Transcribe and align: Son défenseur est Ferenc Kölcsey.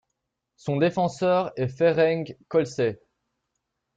Son 0.55 0.77
défenseur 0.77 1.53
est 1.57 1.67
Ferenc 1.67 2.23
Kölcsey. 2.49 2.97